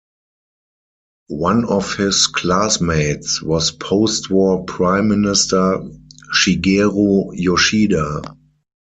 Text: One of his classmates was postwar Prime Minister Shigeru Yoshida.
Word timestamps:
One 1.27 1.63
of 1.65 1.93
his 1.93 2.25
classmates 2.25 3.39
was 3.39 3.69
postwar 3.71 4.65
Prime 4.65 5.07
Minister 5.09 5.77
Shigeru 6.33 7.29
Yoshida. 7.35 8.23